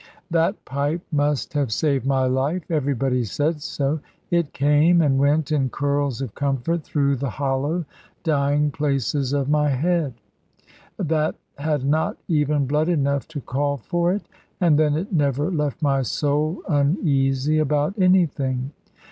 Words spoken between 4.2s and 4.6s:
It